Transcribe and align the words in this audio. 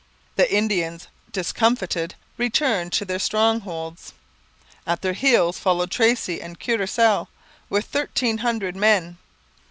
The 0.35 0.51
Indians, 0.51 1.09
discomfited, 1.31 2.15
returned 2.35 2.91
to 2.93 3.05
their 3.05 3.19
strongholds. 3.19 4.13
At 4.87 5.03
their 5.03 5.13
heels 5.13 5.59
followed 5.59 5.91
Tracy 5.91 6.41
and 6.41 6.59
Courcelle 6.59 7.29
with 7.69 7.85
thirteen 7.85 8.39
hundred 8.39 8.75
men. 8.75 9.19